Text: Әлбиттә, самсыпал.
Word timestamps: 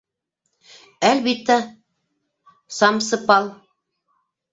Әлбиттә, 1.09 1.57
самсыпал. 2.79 3.51